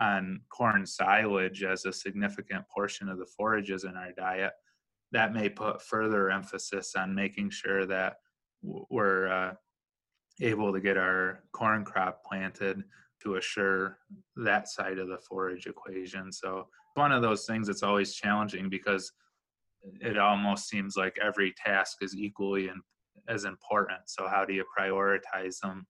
on 0.00 0.40
corn 0.50 0.86
silage 0.86 1.62
as 1.62 1.84
a 1.84 1.92
significant 1.92 2.64
portion 2.68 3.08
of 3.08 3.18
the 3.18 3.26
forages 3.36 3.84
in 3.84 3.96
our 3.96 4.12
diet, 4.12 4.52
that 5.12 5.32
may 5.32 5.48
put 5.48 5.82
further 5.82 6.30
emphasis 6.30 6.94
on 6.96 7.14
making 7.14 7.50
sure 7.50 7.86
that 7.86 8.16
we're 8.62 9.28
uh, 9.28 9.54
able 10.40 10.72
to 10.72 10.80
get 10.80 10.96
our 10.96 11.44
corn 11.52 11.84
crop 11.84 12.24
planted 12.24 12.82
to 13.22 13.36
assure 13.36 13.98
that 14.36 14.68
side 14.68 14.98
of 14.98 15.08
the 15.08 15.18
forage 15.28 15.66
equation. 15.66 16.32
So 16.32 16.66
one 16.94 17.12
of 17.12 17.22
those 17.22 17.46
things 17.46 17.66
that's 17.66 17.82
always 17.82 18.14
challenging 18.14 18.68
because 18.68 19.12
it 20.00 20.18
almost 20.18 20.68
seems 20.68 20.96
like 20.96 21.18
every 21.22 21.54
task 21.64 21.98
is 22.00 22.16
equally 22.16 22.68
in, 22.68 22.80
as 23.28 23.44
important. 23.44 24.00
So 24.06 24.28
how 24.28 24.44
do 24.44 24.52
you 24.52 24.64
prioritize 24.76 25.58
them 25.60 25.86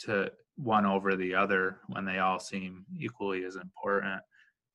to 0.00 0.30
one 0.56 0.86
over 0.86 1.16
the 1.16 1.34
other 1.34 1.78
when 1.88 2.04
they 2.04 2.18
all 2.18 2.38
seem 2.38 2.84
equally 2.98 3.44
as 3.44 3.56
important? 3.56 4.20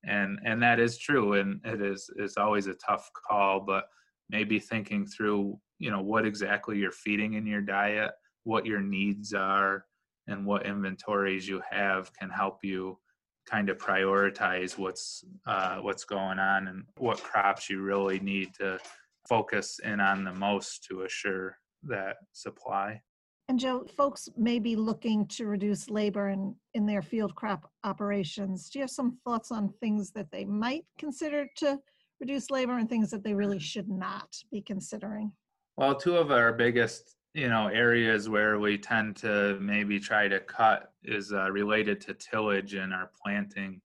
And 0.03 0.39
and 0.43 0.61
that 0.61 0.79
is 0.79 0.97
true, 0.97 1.33
and 1.33 1.59
it 1.65 1.81
is 1.81 2.09
is 2.17 2.37
always 2.37 2.67
a 2.67 2.75
tough 2.75 3.09
call, 3.27 3.59
but 3.59 3.85
maybe 4.29 4.59
thinking 4.59 5.05
through, 5.05 5.59
you 5.79 5.91
know, 5.91 6.01
what 6.01 6.25
exactly 6.25 6.77
you're 6.77 6.91
feeding 6.91 7.33
in 7.33 7.45
your 7.45 7.61
diet, 7.61 8.11
what 8.43 8.65
your 8.65 8.81
needs 8.81 9.33
are, 9.33 9.85
and 10.27 10.45
what 10.45 10.65
inventories 10.65 11.47
you 11.47 11.61
have 11.69 12.11
can 12.13 12.29
help 12.29 12.59
you 12.63 12.97
kind 13.45 13.69
of 13.69 13.77
prioritize 13.77 14.77
what's 14.77 15.23
uh, 15.45 15.77
what's 15.77 16.03
going 16.03 16.39
on 16.39 16.67
and 16.67 16.83
what 16.97 17.21
crops 17.21 17.69
you 17.69 17.81
really 17.81 18.19
need 18.19 18.53
to 18.55 18.79
focus 19.27 19.79
in 19.83 19.99
on 19.99 20.23
the 20.23 20.33
most 20.33 20.83
to 20.85 21.03
assure 21.03 21.57
that 21.83 22.17
supply. 22.33 23.01
And 23.47 23.59
Joe, 23.59 23.85
folks 23.95 24.27
may 24.35 24.57
be 24.57 24.75
looking 24.75 25.27
to 25.27 25.45
reduce 25.45 25.89
labor 25.89 26.29
in, 26.29 26.55
in 26.73 26.87
their 26.87 27.03
field 27.03 27.35
crop 27.35 27.69
operations. 27.83 28.69
Do 28.69 28.79
you 28.79 28.83
have 28.83 28.89
some 28.89 29.19
thoughts 29.23 29.51
on 29.51 29.71
things 29.79 30.11
that 30.11 30.31
they 30.31 30.45
might 30.45 30.85
consider 30.97 31.47
to 31.57 31.77
reduce 32.19 32.49
labor 32.49 32.79
and 32.79 32.89
things 32.89 33.11
that 33.11 33.23
they 33.23 33.35
really 33.35 33.59
should 33.59 33.87
not 33.87 34.35
be 34.51 34.61
considering? 34.61 35.31
Well, 35.77 35.93
two 35.93 36.17
of 36.17 36.31
our 36.31 36.53
biggest 36.53 37.15
you 37.35 37.49
know 37.49 37.67
areas 37.67 38.29
where 38.29 38.59
we 38.59 38.77
tend 38.77 39.17
to 39.17 39.59
maybe 39.59 39.99
try 39.99 40.27
to 40.29 40.39
cut 40.39 40.93
is 41.03 41.33
uh, 41.33 41.51
related 41.51 41.99
to 42.01 42.13
tillage 42.13 42.75
in 42.75 42.93
our 42.93 43.11
planting 43.21 43.81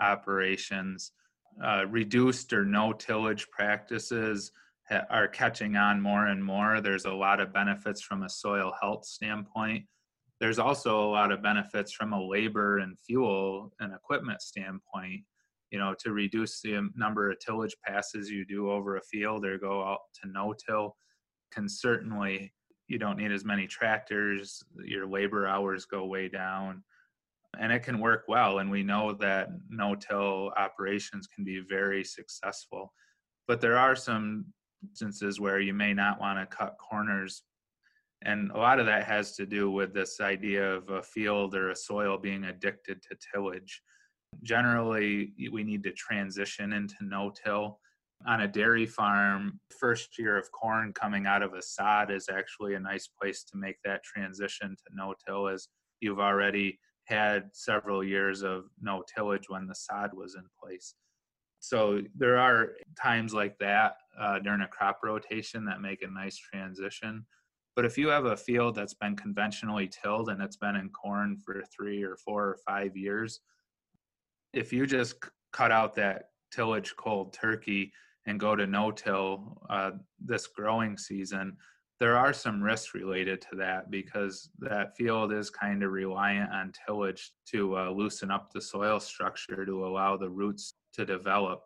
operations 0.00 1.10
uh, 1.62 1.86
reduced 1.88 2.52
or 2.52 2.64
no 2.64 2.92
tillage 2.92 3.50
practices 3.50 4.52
are 4.90 5.28
catching 5.28 5.76
on 5.76 6.00
more 6.00 6.26
and 6.26 6.44
more. 6.44 6.80
There's 6.80 7.06
a 7.06 7.12
lot 7.12 7.40
of 7.40 7.52
benefits 7.52 8.02
from 8.02 8.22
a 8.22 8.28
soil 8.28 8.72
health 8.80 9.04
standpoint. 9.06 9.84
There's 10.40 10.58
also 10.58 11.02
a 11.02 11.10
lot 11.10 11.32
of 11.32 11.42
benefits 11.42 11.92
from 11.92 12.12
a 12.12 12.22
labor 12.22 12.78
and 12.78 12.98
fuel 12.98 13.72
and 13.80 13.94
equipment 13.94 14.42
standpoint. 14.42 15.22
You 15.70 15.78
know 15.78 15.94
to 16.00 16.12
reduce 16.12 16.60
the 16.60 16.88
number 16.94 17.30
of 17.30 17.38
tillage 17.40 17.74
passes 17.84 18.30
you 18.30 18.44
do 18.44 18.70
over 18.70 18.96
a 18.96 19.02
field 19.02 19.44
or 19.44 19.58
go 19.58 19.82
out 19.82 20.00
to 20.22 20.28
no 20.30 20.54
till 20.54 20.94
can 21.52 21.68
certainly 21.68 22.52
you 22.86 22.98
don't 22.98 23.16
need 23.16 23.32
as 23.32 23.44
many 23.44 23.66
tractors 23.66 24.62
your 24.84 25.06
labor 25.06 25.48
hours 25.48 25.84
go 25.86 26.04
way 26.04 26.28
down 26.28 26.84
and 27.58 27.72
it 27.72 27.82
can 27.82 27.98
work 27.98 28.24
well 28.28 28.58
and 28.58 28.70
we 28.70 28.82
know 28.82 29.12
that 29.12 29.48
no-till 29.68 30.52
operations 30.56 31.26
can 31.26 31.44
be 31.44 31.60
very 31.68 32.04
successful. 32.04 32.92
But 33.46 33.60
there 33.60 33.78
are 33.78 33.96
some 33.96 34.46
instances 34.88 35.40
where 35.40 35.60
you 35.60 35.74
may 35.74 35.94
not 35.94 36.20
want 36.20 36.38
to 36.38 36.56
cut 36.56 36.76
corners. 36.78 37.42
And 38.22 38.50
a 38.52 38.58
lot 38.58 38.80
of 38.80 38.86
that 38.86 39.04
has 39.04 39.36
to 39.36 39.46
do 39.46 39.70
with 39.70 39.92
this 39.92 40.20
idea 40.20 40.74
of 40.74 40.88
a 40.88 41.02
field 41.02 41.54
or 41.54 41.70
a 41.70 41.76
soil 41.76 42.16
being 42.18 42.44
addicted 42.44 43.02
to 43.02 43.16
tillage. 43.32 43.82
Generally 44.42 45.32
we 45.52 45.62
need 45.62 45.82
to 45.84 45.92
transition 45.92 46.72
into 46.72 46.96
no-till. 47.02 47.78
On 48.26 48.40
a 48.40 48.48
dairy 48.48 48.86
farm, 48.86 49.60
first 49.78 50.18
year 50.18 50.38
of 50.38 50.50
corn 50.52 50.92
coming 50.94 51.26
out 51.26 51.42
of 51.42 51.52
a 51.52 51.60
sod 51.60 52.10
is 52.10 52.28
actually 52.32 52.74
a 52.74 52.80
nice 52.80 53.08
place 53.20 53.44
to 53.44 53.58
make 53.58 53.76
that 53.84 54.02
transition 54.02 54.70
to 54.70 54.94
no-till 54.94 55.48
as 55.48 55.68
you've 56.00 56.20
already 56.20 56.78
had 57.06 57.50
several 57.52 58.02
years 58.02 58.42
of 58.42 58.64
no 58.80 59.02
tillage 59.14 59.44
when 59.48 59.66
the 59.66 59.74
sod 59.74 60.14
was 60.14 60.36
in 60.36 60.44
place. 60.62 60.94
So 61.64 62.02
there 62.14 62.36
are 62.36 62.72
times 63.00 63.32
like 63.32 63.56
that 63.58 63.96
uh, 64.20 64.38
during 64.40 64.60
a 64.60 64.68
crop 64.68 64.98
rotation 65.02 65.64
that 65.64 65.80
make 65.80 66.02
a 66.02 66.10
nice 66.10 66.36
transition. 66.36 67.24
But 67.74 67.86
if 67.86 67.96
you 67.96 68.08
have 68.08 68.26
a 68.26 68.36
field 68.36 68.74
that's 68.74 68.92
been 68.92 69.16
conventionally 69.16 69.88
tilled 69.88 70.28
and 70.28 70.42
it's 70.42 70.58
been 70.58 70.76
in 70.76 70.90
corn 70.90 71.38
for 71.38 71.62
three 71.74 72.02
or 72.02 72.16
four 72.16 72.44
or 72.44 72.58
five 72.66 72.98
years, 72.98 73.40
if 74.52 74.74
you 74.74 74.86
just 74.86 75.14
cut 75.54 75.72
out 75.72 75.94
that 75.94 76.28
tillage 76.52 76.94
cold 76.98 77.32
turkey 77.32 77.90
and 78.26 78.38
go 78.38 78.54
to 78.54 78.66
no-till 78.66 79.62
uh, 79.70 79.92
this 80.22 80.46
growing 80.46 80.98
season, 80.98 81.56
there 81.98 82.18
are 82.18 82.34
some 82.34 82.62
risks 82.62 82.94
related 82.94 83.40
to 83.40 83.56
that 83.56 83.90
because 83.90 84.50
that 84.58 84.94
field 84.98 85.32
is 85.32 85.48
kind 85.48 85.82
of 85.82 85.92
reliant 85.92 86.52
on 86.52 86.74
tillage 86.86 87.32
to 87.46 87.78
uh, 87.78 87.90
loosen 87.90 88.30
up 88.30 88.52
the 88.52 88.60
soil 88.60 89.00
structure 89.00 89.64
to 89.64 89.86
allow 89.86 90.14
the 90.14 90.28
roots 90.28 90.74
to 90.94 91.04
develop. 91.04 91.62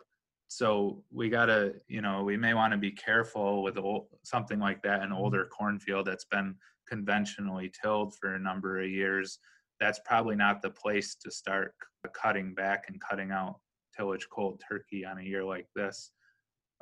So 0.49 1.03
we 1.11 1.29
gotta, 1.29 1.75
you 1.89 2.01
know, 2.01 2.23
we 2.23 2.37
may 2.37 2.55
want 2.55 2.73
to 2.73 2.79
be 2.79 2.91
careful 2.91 3.63
with 3.63 3.77
old, 3.77 4.07
something 4.25 4.59
like 4.59 4.83
that, 4.83 5.03
an 5.03 5.13
older 5.13 5.47
cornfield 5.47 6.07
that's 6.07 6.25
been 6.25 6.55
conventionally 6.89 7.71
tilled 7.83 8.15
for 8.17 8.35
a 8.35 8.39
number 8.39 8.81
of 8.81 8.89
years. 8.89 9.39
That's 9.79 10.01
probably 10.07 10.37
not 10.37 10.63
the 10.63 10.71
place 10.71 11.17
to 11.17 11.31
start 11.31 11.75
cutting 12.21 12.55
back 12.55 12.85
and 12.89 13.01
cutting 13.01 13.31
out 13.31 13.57
tillage 13.95 14.27
cold 14.33 14.63
turkey 14.67 15.05
on 15.05 15.19
a 15.19 15.23
year 15.23 15.45
like 15.45 15.67
this. 15.77 16.13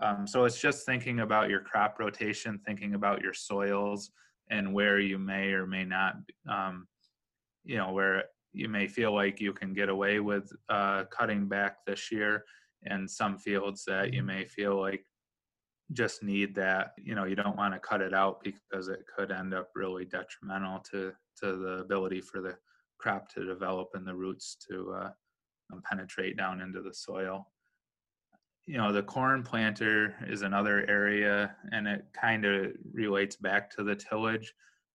Um, 0.02 0.26
so 0.26 0.44
it's 0.44 0.60
just 0.60 0.86
thinking 0.86 1.20
about 1.20 1.50
your 1.50 1.60
crop 1.60 1.98
rotation, 1.98 2.60
thinking 2.66 2.94
about 2.94 3.22
your 3.22 3.32
soils 3.34 4.10
and 4.50 4.72
where 4.72 5.00
you 5.00 5.18
may 5.18 5.48
or 5.48 5.66
may 5.66 5.84
not, 5.84 6.16
um, 6.48 6.86
you 7.64 7.76
know, 7.76 7.92
where 7.92 8.24
you 8.56 8.68
may 8.68 8.86
feel 8.86 9.12
like 9.14 9.40
you 9.40 9.52
can 9.52 9.72
get 9.72 9.88
away 9.88 10.20
with 10.20 10.50
uh, 10.68 11.04
cutting 11.04 11.46
back 11.46 11.84
this 11.86 12.10
year, 12.10 12.44
and 12.84 13.10
some 13.10 13.38
fields 13.38 13.84
that 13.86 14.12
you 14.12 14.22
may 14.22 14.44
feel 14.44 14.80
like 14.80 15.04
just 15.92 16.22
need 16.22 16.54
that. 16.54 16.92
You 16.98 17.14
know, 17.14 17.24
you 17.24 17.36
don't 17.36 17.56
want 17.56 17.74
to 17.74 17.80
cut 17.80 18.00
it 18.00 18.14
out 18.14 18.42
because 18.42 18.88
it 18.88 19.04
could 19.14 19.30
end 19.30 19.54
up 19.54 19.70
really 19.74 20.04
detrimental 20.04 20.80
to 20.90 21.12
to 21.42 21.56
the 21.56 21.78
ability 21.80 22.20
for 22.20 22.40
the 22.40 22.56
crop 22.98 23.28
to 23.34 23.44
develop 23.44 23.90
and 23.94 24.06
the 24.06 24.14
roots 24.14 24.56
to 24.70 24.92
uh, 24.92 25.10
penetrate 25.84 26.36
down 26.36 26.60
into 26.60 26.80
the 26.80 26.94
soil 26.94 27.46
you 28.66 28.76
know 28.76 28.92
the 28.92 29.02
corn 29.02 29.42
planter 29.42 30.14
is 30.26 30.42
another 30.42 30.84
area 30.88 31.54
and 31.72 31.86
it 31.86 32.04
kind 32.12 32.44
of 32.44 32.72
relates 32.92 33.36
back 33.36 33.70
to 33.70 33.84
the 33.84 33.94
tillage 33.94 34.52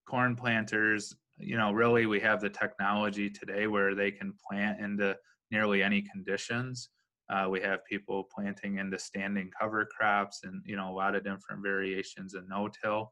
corn 0.08 0.36
planters 0.36 1.15
you 1.41 1.57
know 1.57 1.71
really 1.71 2.05
we 2.05 2.19
have 2.19 2.41
the 2.41 2.50
technology 2.50 3.29
today 3.29 3.67
where 3.67 3.95
they 3.95 4.12
can 4.12 4.33
plant 4.48 4.79
into 4.79 5.15
nearly 5.50 5.83
any 5.83 6.01
conditions. 6.01 6.89
Uh, 7.29 7.48
we 7.50 7.62
have 7.62 7.86
people 7.86 8.27
planting 8.33 8.77
into 8.77 9.00
standing 9.00 9.50
cover 9.60 9.86
crops 9.86 10.41
and 10.43 10.62
you 10.65 10.75
know 10.75 10.89
a 10.89 10.93
lot 10.95 11.15
of 11.15 11.24
different 11.24 11.62
variations 11.63 12.33
in 12.36 12.48
no-till. 12.48 13.12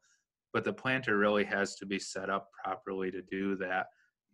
But 0.52 0.64
the 0.64 0.72
planter 0.72 1.16
really 1.16 1.44
has 1.44 1.76
to 1.76 1.86
be 1.86 1.98
set 1.98 2.28
up 2.28 2.48
properly 2.64 3.10
to 3.12 3.22
do 3.22 3.56
that. 3.56 3.86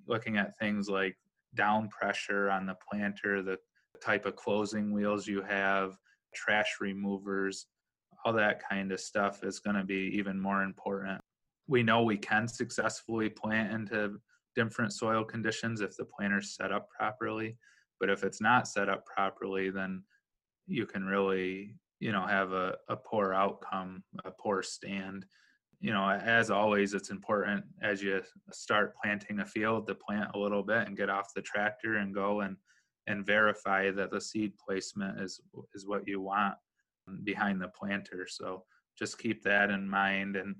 Looking 0.06 0.38
at 0.38 0.58
things 0.58 0.88
like 0.88 1.16
down 1.54 1.88
pressure 1.88 2.50
on 2.50 2.66
the 2.66 2.76
planter 2.88 3.42
the 3.42 3.58
type 4.02 4.26
of 4.26 4.36
closing 4.36 4.92
wheels 4.92 5.26
you 5.26 5.42
have 5.42 5.96
trash 6.34 6.76
removers, 6.80 7.66
all 8.24 8.32
that 8.32 8.62
kind 8.68 8.92
of 8.92 9.00
stuff 9.00 9.42
is 9.42 9.58
going 9.58 9.76
to 9.76 9.84
be 9.84 10.12
even 10.14 10.40
more 10.40 10.62
important. 10.62 11.20
We 11.68 11.82
know 11.82 12.02
we 12.02 12.16
can 12.16 12.48
successfully 12.48 13.28
plant 13.28 13.72
into 13.72 14.20
different 14.54 14.92
soil 14.92 15.24
conditions 15.24 15.80
if 15.80 15.96
the 15.96 16.04
planter's 16.04 16.54
set 16.54 16.72
up 16.72 16.88
properly, 16.90 17.56
but 18.00 18.10
if 18.10 18.24
it's 18.24 18.40
not 18.40 18.68
set 18.68 18.88
up 18.88 19.04
properly, 19.06 19.70
then 19.70 20.02
you 20.66 20.86
can 20.86 21.04
really, 21.04 21.76
you 22.00 22.12
know, 22.12 22.26
have 22.26 22.52
a, 22.52 22.76
a 22.88 22.96
poor 22.96 23.32
outcome, 23.32 24.02
a 24.24 24.30
poor 24.30 24.62
stand. 24.62 25.26
You 25.80 25.92
know, 25.92 26.08
as 26.08 26.50
always, 26.50 26.94
it's 26.94 27.10
important 27.10 27.64
as 27.82 28.02
you 28.02 28.22
start 28.50 28.94
planting 29.02 29.40
a 29.40 29.44
field 29.44 29.86
to 29.86 29.94
plant 29.94 30.30
a 30.34 30.38
little 30.38 30.62
bit 30.62 30.86
and 30.86 30.96
get 30.96 31.10
off 31.10 31.34
the 31.34 31.42
tractor 31.42 31.96
and 31.96 32.14
go 32.14 32.40
and 32.40 32.56
and 33.08 33.24
verify 33.24 33.90
that 33.92 34.10
the 34.10 34.20
seed 34.20 34.52
placement 34.58 35.20
is 35.20 35.40
is 35.74 35.86
what 35.86 36.08
you 36.08 36.20
want 36.20 36.54
behind 37.24 37.60
the 37.60 37.68
planter. 37.68 38.26
So 38.28 38.64
just 38.98 39.18
keep 39.18 39.42
that 39.44 39.70
in 39.70 39.88
mind. 39.88 40.36
And 40.36 40.56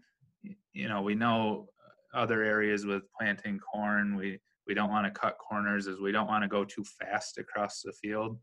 you 0.73 0.89
know, 0.89 1.03
we 1.03 1.15
know 1.15 1.69
other 2.15 2.43
areas 2.43 2.87
with 2.87 3.03
planting 3.19 3.59
corn, 3.59 4.17
we 4.17 4.39
we 4.67 4.75
don't 4.75 4.91
want 4.91 5.07
to 5.07 5.21
cut 5.21 5.39
corners 5.39 5.87
as 5.87 6.01
we 6.01 6.13
don't 6.13 6.27
want 6.27 6.43
to 6.43 6.49
go 6.49 6.65
too 6.65 6.85
fast 7.01 7.39
across 7.39 7.83
the 7.83 7.93
field. 7.93 8.39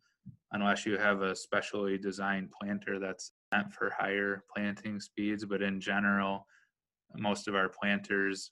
unless 0.53 0.85
you 0.85 0.97
have 0.97 1.21
a 1.21 1.35
specially 1.35 1.97
designed 1.97 2.49
planter 2.51 2.99
that's 2.99 3.31
meant 3.51 3.73
for 3.73 3.91
higher 3.97 4.43
planting 4.55 4.99
speeds. 4.99 5.45
But 5.45 5.61
in 5.61 5.81
general, 5.81 6.45
most 7.17 7.47
of 7.47 7.55
our 7.55 7.69
planters, 7.69 8.51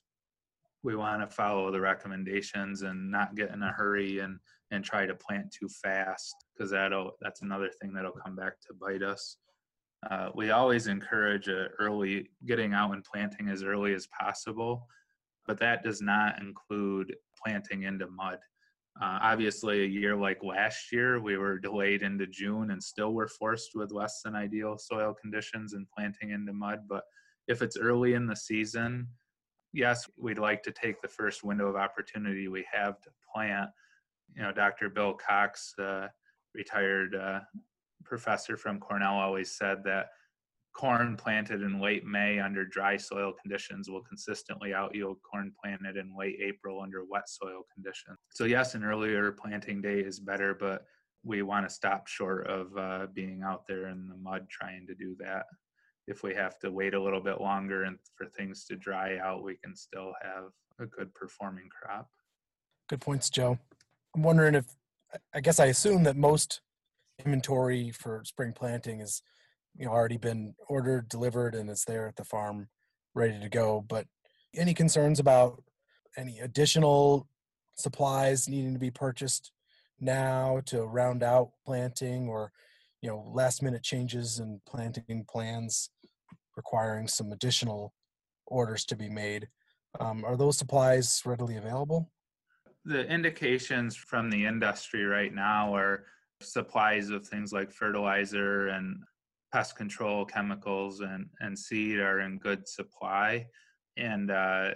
we 0.82 0.96
want 0.96 1.22
to 1.22 1.34
follow 1.34 1.70
the 1.70 1.80
recommendations 1.80 2.82
and 2.82 3.10
not 3.10 3.36
get 3.36 3.50
in 3.50 3.62
a 3.62 3.70
hurry 3.72 4.18
and, 4.18 4.38
and 4.72 4.84
try 4.84 5.06
to 5.06 5.14
plant 5.14 5.52
too 5.52 5.68
fast 5.68 6.34
because 6.52 6.70
that'll 6.72 7.12
that's 7.20 7.42
another 7.42 7.70
thing 7.80 7.92
that'll 7.92 8.12
come 8.12 8.34
back 8.34 8.60
to 8.66 8.74
bite 8.74 9.02
us. 9.02 9.36
Uh, 10.10 10.30
we 10.34 10.50
always 10.50 10.88
encourage 10.88 11.48
early 11.78 12.28
getting 12.46 12.72
out 12.74 12.92
and 12.92 13.04
planting 13.04 13.48
as 13.48 13.62
early 13.62 13.94
as 13.94 14.08
possible, 14.18 14.86
but 15.46 15.58
that 15.58 15.84
does 15.84 16.00
not 16.00 16.40
include 16.40 17.14
planting 17.44 17.84
into 17.84 18.08
mud. 18.08 18.38
Uh, 19.00 19.18
obviously, 19.22 19.82
a 19.82 19.86
year 19.86 20.14
like 20.16 20.42
last 20.42 20.92
year, 20.92 21.20
we 21.20 21.38
were 21.38 21.58
delayed 21.58 22.02
into 22.02 22.26
June 22.26 22.72
and 22.72 22.82
still 22.82 23.14
were 23.14 23.28
forced 23.28 23.70
with 23.74 23.92
less 23.92 24.20
than 24.22 24.34
ideal 24.34 24.76
soil 24.76 25.14
conditions 25.18 25.72
and 25.72 25.86
planting 25.96 26.30
into 26.30 26.52
mud. 26.52 26.80
But 26.88 27.04
if 27.48 27.62
it's 27.62 27.78
early 27.78 28.14
in 28.14 28.26
the 28.26 28.36
season, 28.36 29.08
yes, 29.72 30.08
we'd 30.18 30.38
like 30.38 30.62
to 30.64 30.72
take 30.72 31.00
the 31.00 31.08
first 31.08 31.42
window 31.42 31.68
of 31.68 31.76
opportunity 31.76 32.48
we 32.48 32.66
have 32.70 33.00
to 33.02 33.10
plant. 33.32 33.70
You 34.36 34.42
know, 34.42 34.52
Dr. 34.52 34.90
Bill 34.90 35.14
Cox, 35.14 35.74
uh, 35.78 36.08
retired 36.54 37.14
uh, 37.14 37.40
professor 38.12 38.58
from 38.58 38.78
Cornell, 38.78 39.14
always 39.14 39.50
said 39.50 39.82
that 39.84 40.08
corn 40.74 41.16
planted 41.16 41.62
in 41.62 41.80
late 41.80 42.04
May 42.04 42.40
under 42.40 42.62
dry 42.62 42.98
soil 42.98 43.32
conditions 43.40 43.88
will 43.88 44.02
consistently 44.02 44.72
outyield 44.72 45.16
corn 45.22 45.50
planted 45.58 45.96
in 45.96 46.14
late 46.14 46.36
April 46.38 46.82
under 46.82 47.04
wet 47.08 47.26
soil 47.26 47.62
conditions. 47.72 48.18
So, 48.34 48.44
yes, 48.44 48.74
an 48.74 48.84
earlier 48.84 49.32
planting 49.32 49.80
day 49.80 50.00
is 50.00 50.20
better, 50.20 50.54
but 50.54 50.84
we 51.24 51.40
want 51.40 51.66
to 51.66 51.74
stop 51.74 52.06
short 52.06 52.46
of 52.48 52.76
uh, 52.76 53.06
being 53.14 53.40
out 53.42 53.62
there 53.66 53.88
in 53.88 54.06
the 54.08 54.16
mud 54.16 54.46
trying 54.50 54.86
to 54.88 54.94
do 54.94 55.16
that. 55.20 55.46
If 56.06 56.22
we 56.22 56.34
have 56.34 56.58
to 56.58 56.70
wait 56.70 56.92
a 56.92 57.02
little 57.02 57.22
bit 57.22 57.40
longer 57.40 57.84
and 57.84 57.96
for 58.14 58.26
things 58.26 58.66
to 58.66 58.76
dry 58.76 59.16
out, 59.24 59.42
we 59.42 59.56
can 59.64 59.74
still 59.74 60.12
have 60.20 60.50
a 60.78 60.84
good 60.84 61.14
performing 61.14 61.70
crop. 61.70 62.10
Good 62.90 63.00
points, 63.00 63.30
Joe. 63.30 63.58
I'm 64.14 64.22
wondering 64.22 64.54
if, 64.54 64.66
I 65.32 65.40
guess 65.40 65.58
I 65.58 65.66
assume 65.66 66.02
that 66.02 66.18
most 66.18 66.60
inventory 67.18 67.90
for 67.90 68.22
spring 68.24 68.52
planting 68.52 69.00
is 69.00 69.22
you 69.76 69.86
know 69.86 69.92
already 69.92 70.16
been 70.16 70.54
ordered 70.68 71.08
delivered 71.08 71.54
and 71.54 71.70
it's 71.70 71.84
there 71.84 72.06
at 72.06 72.16
the 72.16 72.24
farm 72.24 72.68
ready 73.14 73.38
to 73.38 73.48
go 73.48 73.84
but 73.88 74.06
any 74.54 74.74
concerns 74.74 75.20
about 75.20 75.62
any 76.16 76.40
additional 76.40 77.28
supplies 77.76 78.48
needing 78.48 78.72
to 78.72 78.78
be 78.78 78.90
purchased 78.90 79.52
now 80.00 80.60
to 80.66 80.82
round 80.82 81.22
out 81.22 81.50
planting 81.64 82.28
or 82.28 82.52
you 83.00 83.08
know 83.08 83.30
last 83.32 83.62
minute 83.62 83.82
changes 83.82 84.40
in 84.40 84.60
planting 84.66 85.24
plans 85.30 85.90
requiring 86.56 87.08
some 87.08 87.32
additional 87.32 87.94
orders 88.46 88.84
to 88.86 88.96
be 88.96 89.08
made? 89.08 89.48
Um, 90.00 90.24
are 90.24 90.36
those 90.36 90.58
supplies 90.58 91.22
readily 91.24 91.56
available? 91.56 92.10
The 92.84 93.06
indications 93.06 93.96
from 93.96 94.30
the 94.30 94.44
industry 94.44 95.04
right 95.04 95.32
now 95.32 95.74
are 95.74 96.04
supplies 96.44 97.10
of 97.10 97.26
things 97.26 97.52
like 97.52 97.72
fertilizer 97.72 98.68
and 98.68 98.96
pest 99.52 99.76
control 99.76 100.24
chemicals 100.24 101.00
and, 101.00 101.26
and 101.40 101.58
seed 101.58 101.98
are 101.98 102.20
in 102.20 102.38
good 102.38 102.66
supply. 102.66 103.46
And 103.96 104.30
uh, 104.30 104.70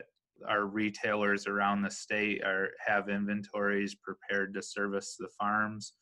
our 0.46 0.66
retailers 0.66 1.46
around 1.46 1.82
the 1.82 1.90
state 1.90 2.42
are 2.44 2.68
have 2.85 3.08
inventories 3.08 3.94
prepared 3.94 4.54
to 4.54 4.62
service 4.62 5.16
the 5.18 5.28
farms. 5.38 5.94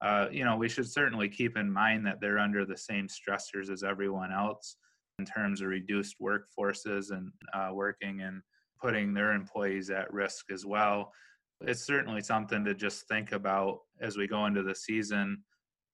Uh, 0.00 0.28
you 0.30 0.44
know, 0.44 0.56
we 0.56 0.68
should 0.68 0.88
certainly 0.88 1.28
keep 1.28 1.56
in 1.56 1.70
mind 1.70 2.06
that 2.06 2.20
they're 2.20 2.38
under 2.38 2.64
the 2.64 2.76
same 2.76 3.08
stressors 3.08 3.70
as 3.70 3.82
everyone 3.82 4.32
else 4.32 4.76
in 5.18 5.26
terms 5.26 5.60
of 5.60 5.68
reduced 5.68 6.16
workforces 6.22 7.10
and 7.10 7.30
uh, 7.52 7.70
working 7.72 8.22
and 8.22 8.40
putting 8.80 9.12
their 9.12 9.32
employees 9.32 9.90
at 9.90 10.10
risk 10.12 10.46
as 10.50 10.64
well 10.64 11.12
it's 11.62 11.84
certainly 11.84 12.22
something 12.22 12.64
to 12.64 12.74
just 12.74 13.06
think 13.08 13.32
about 13.32 13.80
as 14.00 14.16
we 14.16 14.26
go 14.26 14.46
into 14.46 14.62
the 14.62 14.74
season. 14.74 15.42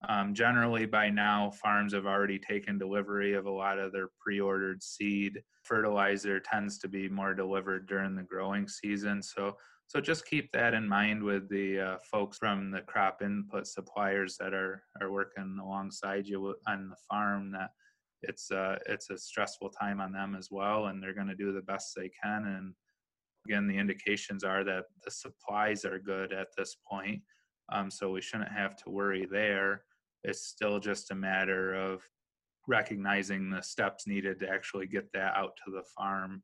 Um, 0.09 0.35
generally, 0.35 0.87
by 0.87 1.09
now, 1.11 1.51
farms 1.51 1.95
have 1.95 2.07
already 2.07 2.39
taken 2.39 2.79
delivery 2.79 3.35
of 3.35 3.47
a 3.47 3.51
lot 3.51 3.79
of 3.79 3.93
their 3.93 4.09
pre 4.21 4.41
ordered 4.41 4.83
seed. 4.83 5.43
Fertilizer 5.65 6.39
tends 6.39 6.79
to 6.79 6.89
be 6.89 7.09
more 7.09 7.35
delivered 7.35 7.89
during 7.89 8.15
the 8.15 8.23
growing 8.23 8.69
season. 8.69 9.23
So, 9.23 9.57
so 9.89 10.01
just 10.01 10.27
keep 10.27 10.53
that 10.53 10.75
in 10.75 10.87
mind 10.87 11.23
with 11.23 11.49
the 11.49 11.81
uh, 11.81 11.97
folks 12.11 12.39
from 12.39 12.71
the 12.71 12.83
crop 12.83 13.23
input 13.23 13.67
suppliers 13.67 14.37
that 14.39 14.53
are, 14.53 14.83
are 15.01 15.11
working 15.11 15.59
alongside 15.61 16.27
you 16.27 16.55
on 16.69 16.89
the 16.91 16.97
farm 17.09 17.51
that 17.53 17.71
it's, 18.23 18.51
uh, 18.51 18.77
it's 18.87 19.11
a 19.11 19.19
stressful 19.19 19.71
time 19.71 20.01
on 20.01 20.13
them 20.13 20.37
as 20.37 20.49
well, 20.51 20.87
and 20.87 21.03
they're 21.03 21.15
going 21.15 21.27
to 21.29 21.35
do 21.35 21.53
the 21.53 21.63
best 21.63 21.95
they 21.97 22.11
can. 22.23 22.45
And 22.47 22.75
Again, 23.47 23.69
the 23.69 23.79
indications 23.79 24.43
are 24.43 24.65
that 24.65 24.87
the 25.05 25.11
supplies 25.11 25.85
are 25.85 26.01
good 26.01 26.33
at 26.33 26.49
this 26.59 26.77
point, 26.91 27.23
um, 27.73 27.93
so 27.93 28.11
we 28.11 28.21
shouldn't 28.21 28.51
have 28.51 28.75
to 28.79 28.91
worry 28.91 29.25
there. 29.31 29.85
It's 30.25 30.49
still 30.49 30.81
just 30.81 31.13
a 31.13 31.15
matter 31.15 31.75
of 31.75 32.03
recognizing 32.67 33.49
the 33.49 33.63
steps 33.63 34.09
needed 34.09 34.41
to 34.41 34.49
actually 34.49 34.89
get 34.89 35.13
that 35.13 35.37
out 35.37 35.53
to 35.65 35.71
the 35.71 35.85
farm. 35.97 36.43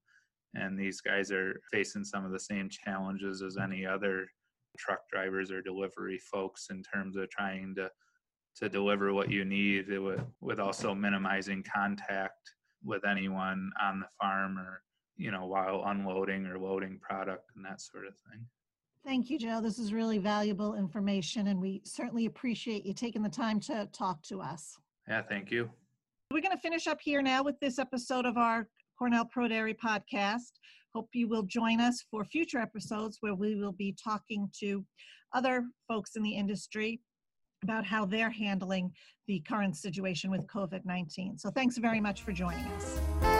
And 0.55 0.79
these 0.79 1.01
guys 1.01 1.33
are 1.33 1.61
facing 1.73 2.05
some 2.05 2.25
of 2.25 2.31
the 2.31 2.38
same 2.38 2.69
challenges 2.71 3.43
as 3.43 3.57
any 3.57 3.85
other 3.85 4.29
truck 4.79 5.01
drivers 5.12 5.51
or 5.51 5.61
delivery 5.61 6.21
folks 6.33 6.69
in 6.71 6.85
terms 6.85 7.17
of 7.17 7.29
trying 7.31 7.75
to 7.79 7.91
to 8.55 8.69
deliver 8.69 9.12
what 9.12 9.31
you 9.31 9.45
need 9.47 9.88
with, 9.88 10.21
with 10.41 10.61
also 10.61 10.95
minimizing 10.95 11.65
contact 11.65 12.53
with 12.85 13.03
anyone 13.07 13.71
on 13.83 13.99
the 13.99 14.07
farm 14.21 14.59
or 14.59 14.83
you 15.16 15.31
know, 15.31 15.46
while 15.46 15.85
unloading 15.87 16.46
or 16.46 16.59
loading 16.59 16.98
product 16.98 17.51
and 17.57 17.64
that 17.64 17.81
sort 17.81 18.07
of 18.07 18.14
thing. 18.31 18.44
Thank 19.05 19.31
you, 19.31 19.38
Joe. 19.38 19.61
This 19.61 19.79
is 19.79 19.92
really 19.92 20.18
valuable 20.18 20.75
information, 20.75 21.48
and 21.48 21.61
we 21.61 21.83
certainly 21.85 22.27
appreciate 22.27 22.87
you 22.87 22.94
taking 22.94 23.22
the 23.22 23.29
time 23.29 23.59
to 23.61 23.88
talk 23.92 24.22
to 24.25 24.40
us. 24.40 24.79
Yeah, 25.09 25.22
thank 25.22 25.51
you. 25.51 25.68
We're 26.31 26.40
going 26.40 26.57
to 26.57 26.62
finish 26.62 26.87
up 26.87 27.01
here 27.01 27.20
now 27.20 27.42
with 27.42 27.59
this 27.61 27.79
episode 27.79 28.27
of 28.27 28.37
our 28.37 28.68
Cornell 28.96 29.25
Pro 29.25 29.48
Dairy 29.48 29.75
podcast. 29.75 30.53
Hope 30.94 31.09
you 31.12 31.29
will 31.29 31.42
join 31.42 31.81
us 31.81 32.05
for 32.11 32.25
future 32.25 32.59
episodes 32.59 33.18
where 33.20 33.35
we 33.35 33.57
will 33.57 33.72
be 33.72 33.96
talking 34.03 34.48
to 34.61 34.85
other 35.35 35.64
folks 35.88 36.16
in 36.16 36.22
the 36.22 36.35
industry 36.35 37.01
about 37.62 37.85
how 37.85 38.05
they're 38.05 38.31
handling 38.31 38.92
the 39.27 39.40
current 39.40 39.77
situation 39.77 40.31
with 40.31 40.46
COVID 40.46 40.85
19. 40.85 41.38
So, 41.38 41.51
thanks 41.51 41.77
very 41.77 42.01
much 42.01 42.22
for 42.22 42.33
joining 42.33 42.64
us. 42.66 43.32